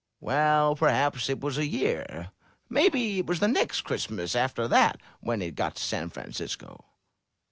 [0.19, 2.31] "Well, perhaps it was a year.
[2.69, 6.85] Maybe it was the next Christmas after that when it got to San Francisco."